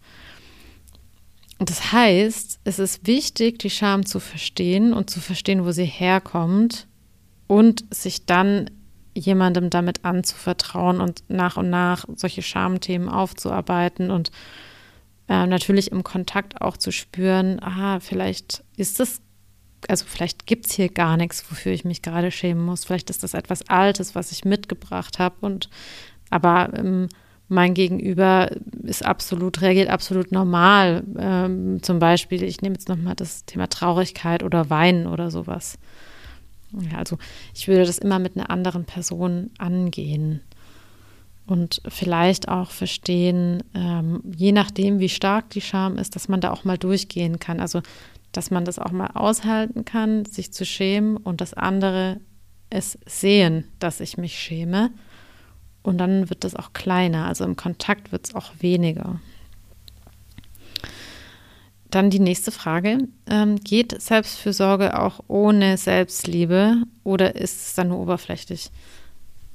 [1.61, 6.87] Das heißt, es ist wichtig, die Scham zu verstehen und zu verstehen, wo sie herkommt
[7.47, 8.71] und sich dann
[9.15, 14.31] jemandem damit anzuvertrauen und nach und nach solche Schamthemen aufzuarbeiten und
[15.29, 19.21] äh, natürlich im Kontakt auch zu spüren, aha, vielleicht ist das
[19.89, 22.85] also vielleicht gibt es hier gar nichts, wofür ich mich gerade schämen muss.
[22.85, 25.37] Vielleicht ist das etwas Altes, was ich mitgebracht habe.
[25.41, 25.71] Und
[26.29, 27.09] aber ähm,
[27.51, 28.51] mein Gegenüber
[28.85, 31.03] ist absolut, reagiert absolut normal.
[31.19, 35.79] Ähm, zum Beispiel, ich nehme jetzt nochmal das Thema Traurigkeit oder Weinen oder sowas.
[36.91, 37.19] Ja, also
[37.55, 40.41] ich würde das immer mit einer anderen Person angehen
[41.51, 46.53] und vielleicht auch verstehen, ähm, je nachdem, wie stark die Scham ist, dass man da
[46.53, 47.59] auch mal durchgehen kann.
[47.59, 47.83] Also,
[48.31, 52.21] dass man das auch mal aushalten kann, sich zu schämen und das andere
[52.71, 54.93] es sehen, dass ich mich schäme.
[55.83, 59.21] Und dann wird das auch kleiner, also im Kontakt wird es auch weniger.
[61.91, 63.09] Dann die nächste Frage.
[63.29, 68.71] Ähm, geht Selbstfürsorge auch ohne Selbstliebe oder ist es dann nur oberflächlich?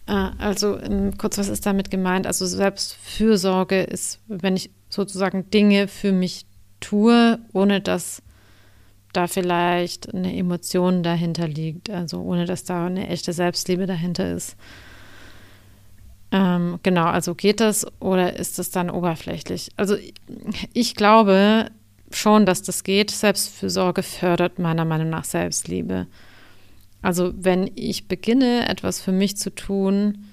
[0.07, 2.27] Äh, also ähm, kurz, was ist damit gemeint?
[2.27, 6.45] Also Selbstfürsorge ist, wenn ich sozusagen Dinge für mich
[6.79, 8.21] tue, ohne dass
[9.13, 14.57] da vielleicht eine Emotion dahinter liegt, also ohne dass da eine echte Selbstliebe dahinter ist.
[16.31, 19.69] Ähm, genau, also geht das oder ist das dann oberflächlich?
[19.77, 19.95] Also
[20.73, 21.69] ich glaube
[22.11, 23.11] schon, dass das geht.
[23.11, 26.07] Selbstfürsorge fördert meiner Meinung nach Selbstliebe.
[27.01, 30.25] Also wenn ich beginne, etwas für mich zu tun,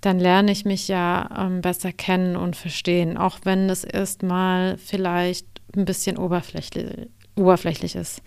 [0.00, 5.46] dann lerne ich mich ja ähm, besser kennen und verstehen, auch wenn es erstmal vielleicht
[5.76, 8.22] ein bisschen oberflächlich, oberflächlich ist.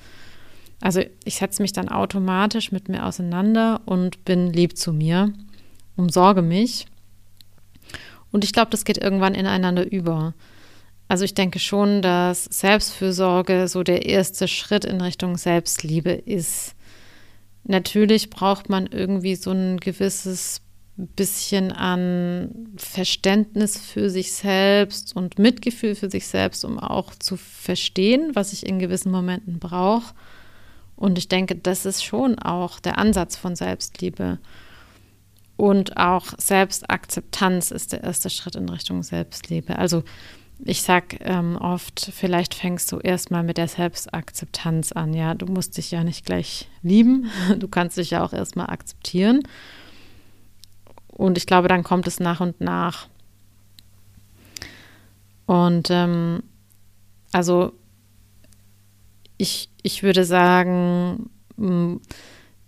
[0.82, 5.32] Also ich setze mich dann automatisch mit mir auseinander und bin lieb zu mir,
[5.96, 6.86] umsorge mich.
[8.32, 10.34] Und ich glaube, das geht irgendwann ineinander über.
[11.08, 16.76] Also ich denke schon, dass Selbstfürsorge so der erste Schritt in Richtung Selbstliebe ist.
[17.64, 20.62] Natürlich braucht man irgendwie so ein gewisses
[20.98, 28.32] bisschen an Verständnis für sich selbst und Mitgefühl für sich selbst, um auch zu verstehen,
[28.34, 30.14] was ich in gewissen Momenten brauche.
[30.96, 34.40] Und ich denke, das ist schon auch der Ansatz von Selbstliebe.
[35.62, 39.78] Und auch Selbstakzeptanz ist der erste Schritt in Richtung Selbstliebe.
[39.78, 40.02] Also
[40.66, 45.14] ich sag ähm, oft, vielleicht fängst du erstmal mit der Selbstakzeptanz an.
[45.14, 47.30] Ja, du musst dich ja nicht gleich lieben.
[47.60, 49.44] Du kannst dich ja auch erstmal akzeptieren.
[51.10, 53.08] Und ich glaube, dann kommt es nach und nach.
[55.46, 56.42] Und ähm,
[57.34, 57.74] also
[59.38, 61.30] ich, ich würde sagen,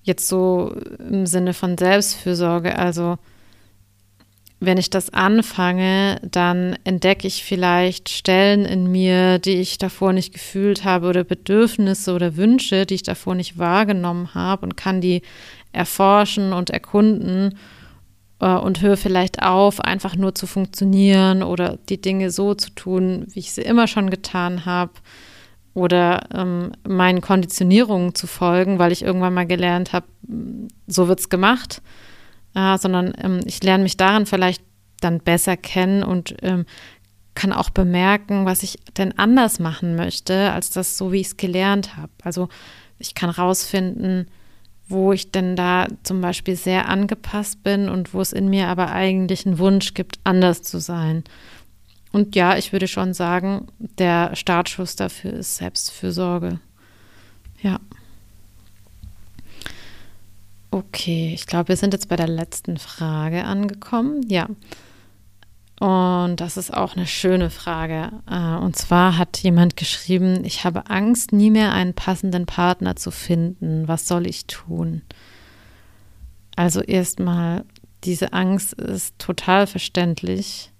[0.03, 3.17] jetzt so im Sinne von Selbstfürsorge, also
[4.65, 10.33] wenn ich das anfange, dann entdecke ich vielleicht Stellen in mir, die ich davor nicht
[10.33, 15.21] gefühlt habe oder Bedürfnisse oder Wünsche, die ich davor nicht wahrgenommen habe und kann die
[15.73, 17.57] erforschen und erkunden
[18.39, 23.25] äh, und höre vielleicht auf, einfach nur zu funktionieren oder die Dinge so zu tun,
[23.33, 24.93] wie ich sie immer schon getan habe
[25.73, 30.05] oder ähm, meinen Konditionierungen zu folgen, weil ich irgendwann mal gelernt habe,
[30.87, 31.81] so wird es gemacht
[32.55, 34.63] äh, sondern ähm, ich lerne mich darin vielleicht
[35.01, 36.65] dann besser kennen und ähm,
[37.35, 41.37] kann auch bemerken, was ich denn anders machen möchte, als das so, wie ich es
[41.37, 42.11] gelernt habe.
[42.23, 42.47] Also
[42.99, 44.27] ich kann rausfinden,
[44.87, 48.91] wo ich denn da zum Beispiel sehr angepasst bin und wo es in mir aber
[48.91, 51.23] eigentlich einen Wunsch gibt, anders zu sein.
[52.13, 56.59] Und ja, ich würde schon sagen, der Startschuss dafür ist Selbstfürsorge.
[57.61, 57.79] Ja.
[60.69, 64.21] Okay, ich glaube, wir sind jetzt bei der letzten Frage angekommen.
[64.29, 64.47] Ja.
[65.79, 68.11] Und das ist auch eine schöne Frage.
[68.29, 73.09] Äh, und zwar hat jemand geschrieben, ich habe Angst, nie mehr einen passenden Partner zu
[73.09, 73.87] finden.
[73.87, 75.01] Was soll ich tun?
[76.55, 77.65] Also erstmal,
[78.03, 80.72] diese Angst ist total verständlich.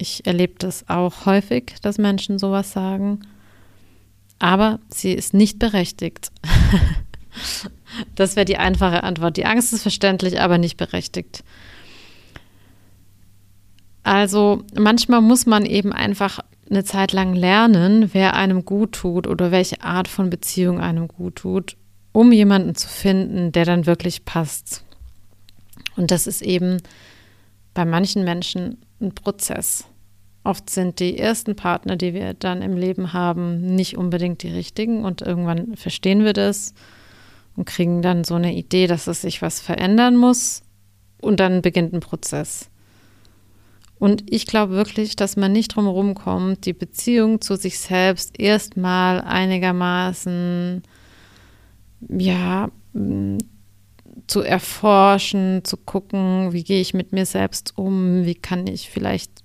[0.00, 3.20] Ich erlebe das auch häufig, dass Menschen sowas sagen.
[4.38, 6.32] Aber sie ist nicht berechtigt.
[8.14, 9.36] Das wäre die einfache Antwort.
[9.36, 11.42] Die Angst ist verständlich, aber nicht berechtigt.
[14.02, 19.50] Also manchmal muss man eben einfach eine Zeit lang lernen, wer einem gut tut oder
[19.50, 21.76] welche Art von Beziehung einem gut tut,
[22.12, 24.84] um jemanden zu finden, der dann wirklich passt.
[25.96, 26.78] Und das ist eben
[27.74, 29.84] bei manchen Menschen ein Prozess.
[30.42, 35.04] Oft sind die ersten Partner, die wir dann im Leben haben, nicht unbedingt die richtigen
[35.04, 36.74] und irgendwann verstehen wir das
[37.56, 40.62] und kriegen dann so eine Idee, dass es sich was verändern muss
[41.20, 42.70] und dann beginnt ein Prozess.
[43.98, 49.20] Und ich glaube wirklich, dass man nicht drum kommt, die Beziehung zu sich selbst erstmal
[49.20, 50.82] einigermaßen,
[52.08, 52.70] ja,
[54.26, 59.39] zu erforschen, zu gucken, wie gehe ich mit mir selbst um, wie kann ich vielleicht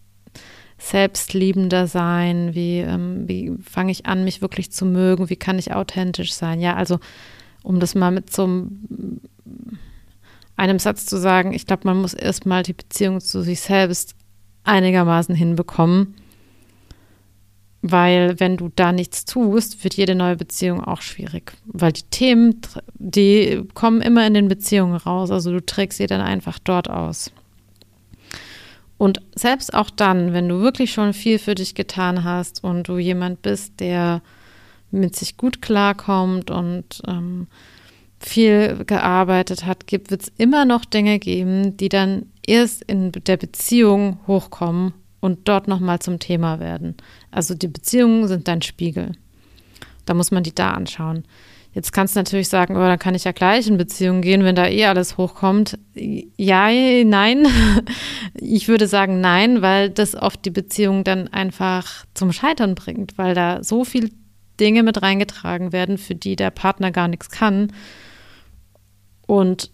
[0.77, 5.73] selbstliebender sein, wie, ähm, wie fange ich an, mich wirklich zu mögen, wie kann ich
[5.73, 6.59] authentisch sein.
[6.59, 6.99] Ja, also
[7.63, 9.21] um das mal mit so einem,
[10.57, 14.15] einem Satz zu sagen, ich glaube, man muss erstmal die Beziehung zu sich selbst
[14.63, 16.15] einigermaßen hinbekommen,
[17.87, 21.53] Weil wenn du da nichts tust, wird jede neue Beziehung auch schwierig.
[21.65, 22.59] Weil die Themen,
[22.95, 25.29] die kommen immer in den Beziehungen raus.
[25.29, 27.31] Also du trägst sie dann einfach dort aus.
[28.97, 32.97] Und selbst auch dann, wenn du wirklich schon viel für dich getan hast und du
[32.97, 34.21] jemand bist, der
[34.91, 37.47] mit sich gut klarkommt und ähm,
[38.19, 44.19] viel gearbeitet hat, wird es immer noch Dinge geben, die dann erst in der Beziehung
[44.27, 46.95] hochkommen und dort nochmal zum Thema werden.
[47.31, 49.11] Also die Beziehungen sind dein Spiegel.
[50.05, 51.25] Da muss man die da anschauen.
[51.75, 54.55] Jetzt kannst du natürlich sagen, oh, dann kann ich ja gleich in Beziehung gehen, wenn
[54.55, 55.77] da eh alles hochkommt.
[55.93, 56.69] Ja,
[57.03, 57.47] nein.
[58.37, 63.33] Ich würde sagen nein, weil das oft die Beziehung dann einfach zum Scheitern bringt, weil
[63.33, 64.09] da so viele
[64.59, 67.71] Dinge mit reingetragen werden, für die der Partner gar nichts kann,
[69.25, 69.71] und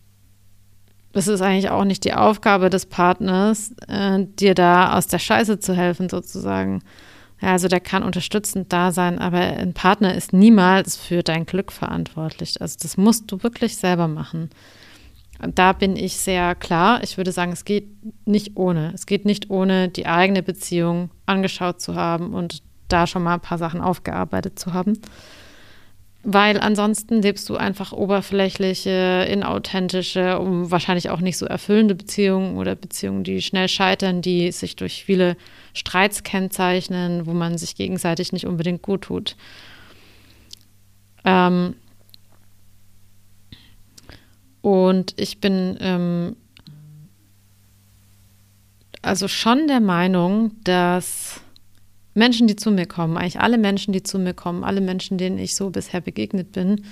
[1.14, 5.60] es ist eigentlich auch nicht die Aufgabe des Partners, äh, dir da aus der Scheiße
[5.60, 6.82] zu helfen, sozusagen.
[7.42, 12.62] Also der kann unterstützend da sein, aber ein Partner ist niemals für dein Glück verantwortlich.
[12.62, 14.52] Also das musst du wirklich selber machen.
[15.56, 17.04] Da bin ich sehr klar.
[17.04, 17.88] Ich würde sagen, es geht
[18.28, 18.92] nicht ohne.
[18.94, 23.42] Es geht nicht ohne, die eigene Beziehung angeschaut zu haben und da schon mal ein
[23.42, 25.00] paar Sachen aufgearbeitet zu haben.
[26.24, 32.76] Weil ansonsten lebst du einfach oberflächliche, inauthentische, um wahrscheinlich auch nicht so erfüllende Beziehungen oder
[32.76, 35.36] Beziehungen, die schnell scheitern, die sich durch viele
[35.74, 39.36] Streits kennzeichnen, wo man sich gegenseitig nicht unbedingt gut tut.
[41.26, 41.76] Ähm
[44.62, 46.36] und ich bin ähm
[49.02, 51.42] also schon der Meinung, dass
[52.14, 55.38] Menschen, die zu mir kommen, eigentlich alle Menschen, die zu mir kommen, alle Menschen, denen
[55.38, 56.84] ich so bisher begegnet bin,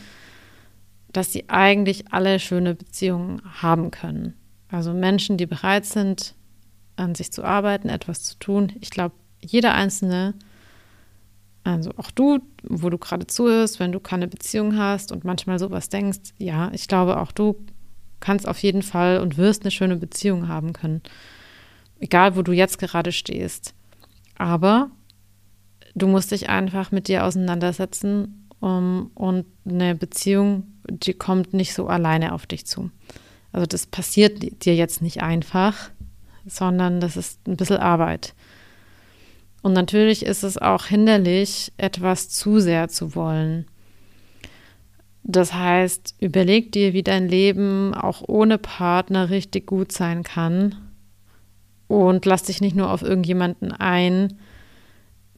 [1.11, 4.35] dass sie eigentlich alle schöne Beziehungen haben können.
[4.69, 6.35] Also Menschen, die bereit sind,
[6.95, 8.73] an sich zu arbeiten, etwas zu tun.
[8.81, 10.35] Ich glaube, jeder Einzelne,
[11.63, 15.89] also auch du, wo du gerade zuhörst, wenn du keine Beziehung hast und manchmal sowas
[15.89, 17.55] denkst, ja, ich glaube, auch du
[18.19, 21.01] kannst auf jeden Fall und wirst eine schöne Beziehung haben können.
[21.99, 23.73] Egal, wo du jetzt gerade stehst.
[24.37, 24.91] Aber
[26.01, 31.87] du musst dich einfach mit dir auseinandersetzen um, und eine Beziehung, die kommt nicht so
[31.87, 32.91] alleine auf dich zu.
[33.51, 35.89] Also das passiert dir jetzt nicht einfach,
[36.45, 38.33] sondern das ist ein bisschen Arbeit.
[39.61, 43.65] Und natürlich ist es auch hinderlich, etwas zu sehr zu wollen.
[45.23, 50.75] Das heißt, überleg dir, wie dein Leben auch ohne Partner richtig gut sein kann
[51.87, 54.39] und lass dich nicht nur auf irgendjemanden ein,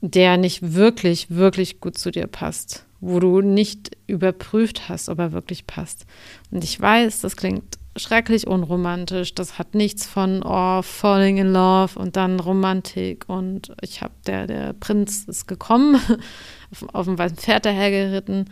[0.02, 5.32] der nicht wirklich, wirklich gut zu dir passt, wo du nicht überprüft hast, ob er
[5.32, 6.06] wirklich passt.
[6.50, 9.36] Und ich weiß, das klingt schrecklich unromantisch.
[9.36, 14.48] Das hat nichts von oh, falling in love und dann Romantik und ich habe der
[14.48, 15.96] der Prinz ist gekommen
[16.72, 18.50] auf, auf dem weißen Pferd dahergeritten.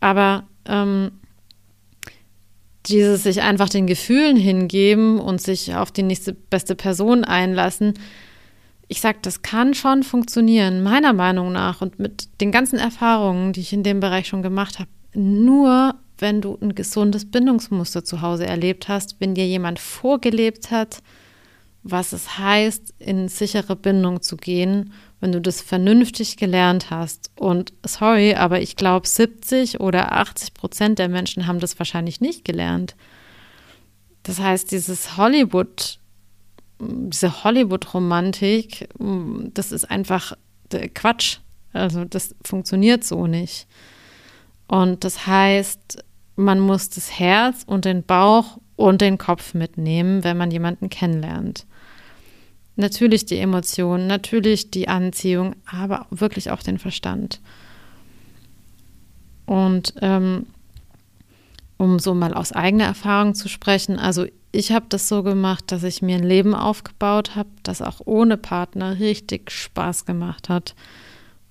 [0.00, 1.12] Aber ähm,
[2.86, 7.94] dieses sich einfach den Gefühlen hingeben und sich auf die nächste beste Person einlassen,
[8.90, 13.60] ich sage, das kann schon funktionieren, meiner Meinung nach und mit den ganzen Erfahrungen, die
[13.60, 18.46] ich in dem Bereich schon gemacht habe, nur wenn du ein gesundes Bindungsmuster zu Hause
[18.46, 21.04] erlebt hast, wenn dir jemand vorgelebt hat,
[21.84, 27.30] was es heißt, in sichere Bindung zu gehen, wenn du das vernünftig gelernt hast.
[27.38, 32.44] Und sorry, aber ich glaube, 70 oder 80 Prozent der Menschen haben das wahrscheinlich nicht
[32.44, 32.96] gelernt.
[34.24, 35.99] Das heißt, dieses Hollywood
[36.80, 40.36] diese Hollywood-Romantik, das ist einfach
[40.94, 41.38] Quatsch.
[41.72, 43.66] Also das funktioniert so nicht.
[44.66, 46.04] Und das heißt,
[46.36, 51.66] man muss das Herz und den Bauch und den Kopf mitnehmen, wenn man jemanden kennenlernt.
[52.76, 57.40] Natürlich die Emotionen, natürlich die Anziehung, aber wirklich auch den Verstand.
[59.44, 60.46] Und ähm,
[61.76, 65.82] um so mal aus eigener Erfahrung zu sprechen, also ich habe das so gemacht, dass
[65.82, 70.74] ich mir ein Leben aufgebaut habe, das auch ohne Partner richtig Spaß gemacht hat,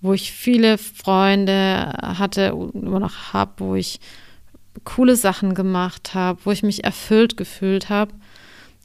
[0.02, 4.00] wo ich viele Freunde hatte und immer noch habe, wo ich
[4.84, 8.14] coole Sachen gemacht habe, wo ich mich erfüllt gefühlt habe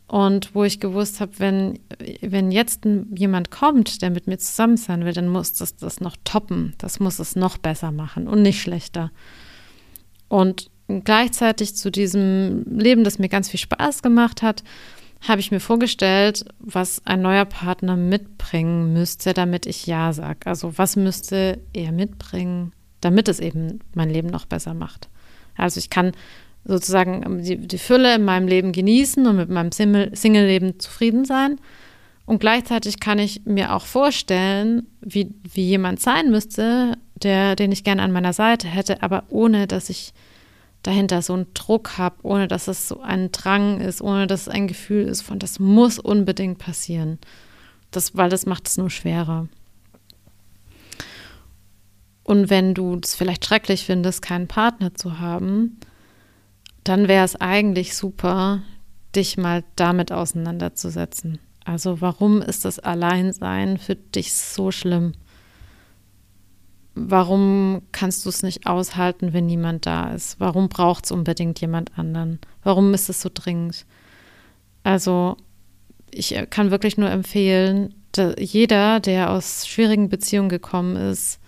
[0.06, 1.78] und wo ich gewusst habe, wenn,
[2.20, 2.84] wenn jetzt
[3.14, 7.00] jemand kommt, der mit mir zusammen sein will, dann muss das das noch toppen, das
[7.00, 9.10] muss es noch besser machen und nicht schlechter.
[10.28, 14.62] Und gleichzeitig zu diesem Leben, das mir ganz viel Spaß gemacht hat,
[15.26, 20.40] habe ich mir vorgestellt, was ein neuer Partner mitbringen müsste, damit ich Ja sage.
[20.44, 25.08] Also was müsste er mitbringen, damit es eben mein Leben noch besser macht.
[25.56, 26.12] Also ich kann
[26.64, 31.58] sozusagen die, die Fülle in meinem Leben genießen und mit meinem Single-Leben zufrieden sein.
[32.26, 37.84] Und gleichzeitig kann ich mir auch vorstellen, wie, wie jemand sein müsste, der, den ich
[37.84, 40.14] gerne an meiner Seite hätte, aber ohne dass ich
[40.84, 44.48] dahinter so einen Druck habe, ohne dass es so ein Drang ist, ohne dass es
[44.48, 47.18] ein Gefühl ist von, das muss unbedingt passieren.
[47.90, 49.48] Das, weil das macht es nur schwerer.
[52.22, 55.78] Und wenn du es vielleicht schrecklich findest, keinen Partner zu haben,
[56.84, 58.62] dann wäre es eigentlich super,
[59.16, 61.38] dich mal damit auseinanderzusetzen.
[61.64, 65.12] Also warum ist das Alleinsein für dich so schlimm?
[66.94, 70.38] Warum kannst du es nicht aushalten, wenn niemand da ist?
[70.38, 72.38] Warum braucht es unbedingt jemand anderen?
[72.62, 73.84] Warum ist es so dringend?
[74.84, 75.36] Also
[76.10, 77.94] ich kann wirklich nur empfehlen,
[78.38, 81.40] jeder, der aus schwierigen Beziehungen gekommen ist,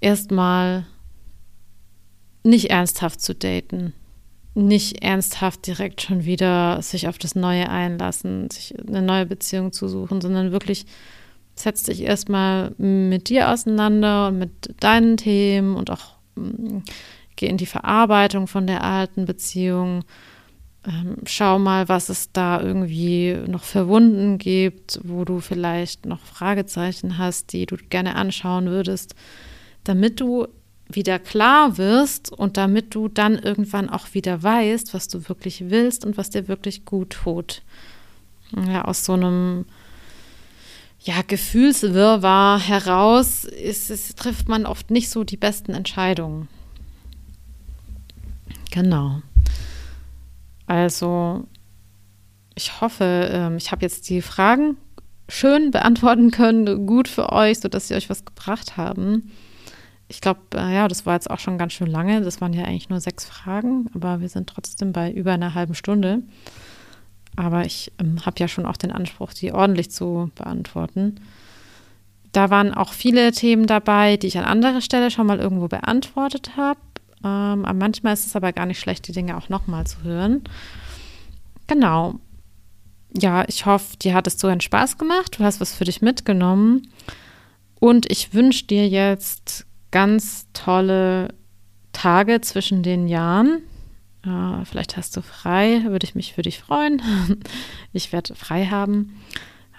[0.00, 0.86] erstmal
[2.44, 3.92] nicht ernsthaft zu daten,
[4.54, 9.88] nicht ernsthaft direkt schon wieder sich auf das Neue einlassen, sich eine neue Beziehung zu
[9.88, 10.86] suchen, sondern wirklich
[11.54, 16.78] setz dich erstmal mit dir auseinander und mit deinen Themen und auch mm,
[17.36, 20.04] geh in die Verarbeitung von der alten Beziehung.
[20.86, 27.18] Ähm, schau mal, was es da irgendwie noch verwunden gibt, wo du vielleicht noch Fragezeichen
[27.18, 29.14] hast, die du gerne anschauen würdest
[29.84, 30.48] damit du
[30.88, 36.04] wieder klar wirst und damit du dann irgendwann auch wieder weißt, was du wirklich willst
[36.04, 37.62] und was dir wirklich gut tut.
[38.68, 39.64] Ja, aus so einem
[41.02, 46.48] ja, Gefühlswirrwarr heraus ist, ist, trifft man oft nicht so die besten Entscheidungen.
[48.70, 49.20] Genau.
[50.66, 51.46] Also,
[52.54, 54.76] ich hoffe, ähm, ich habe jetzt die Fragen
[55.28, 59.30] schön beantworten können, gut für euch, sodass sie euch was gebracht haben
[60.12, 62.20] ich glaube, äh, ja, das war jetzt auch schon ganz schön lange.
[62.20, 65.74] Das waren ja eigentlich nur sechs Fragen, aber wir sind trotzdem bei über einer halben
[65.74, 66.22] Stunde.
[67.36, 71.16] Aber ich ähm, habe ja schon auch den Anspruch, die ordentlich zu beantworten.
[72.32, 76.56] Da waren auch viele Themen dabei, die ich an anderer Stelle schon mal irgendwo beantwortet
[76.56, 76.80] habe.
[77.24, 80.42] Ähm, aber manchmal ist es aber gar nicht schlecht, die Dinge auch nochmal zu hören.
[81.66, 82.14] Genau.
[83.16, 85.38] Ja, ich hoffe, dir hat es so einen Spaß gemacht.
[85.38, 86.88] Du hast was für dich mitgenommen.
[87.78, 91.28] Und ich wünsche dir jetzt ganz tolle
[91.92, 93.62] Tage zwischen den Jahren.
[94.24, 97.02] Äh, vielleicht hast du frei, würde ich mich für dich freuen.
[97.92, 99.20] ich werde frei haben.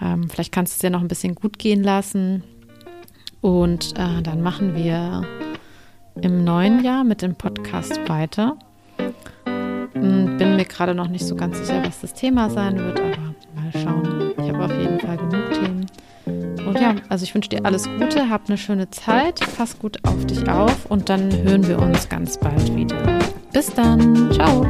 [0.02, 2.44] Ähm, vielleicht kannst du es dir noch ein bisschen gut gehen lassen.
[3.42, 5.28] Und äh, dann machen wir
[6.22, 8.58] im neuen Jahr mit dem Podcast weiter.
[9.94, 13.36] Hm, bin mir gerade noch nicht so ganz sicher, was das Thema sein wird, aber
[13.56, 14.32] mal schauen.
[14.38, 15.86] Ich habe auf jeden Fall genug Themen.
[16.66, 20.26] Und ja, also ich wünsche dir alles Gute, hab eine schöne Zeit, pass gut auf
[20.26, 23.23] dich auf und dann hören wir uns ganz bald wieder.
[23.54, 24.66] Bis dann, ciao.